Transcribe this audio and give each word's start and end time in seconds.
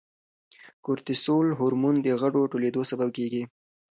کورتیسول 0.85 1.47
هورمون 1.59 1.95
د 2.01 2.07
غوړو 2.19 2.49
ټولېدو 2.51 2.81
سبب 2.91 3.09
کیږي. 3.17 3.43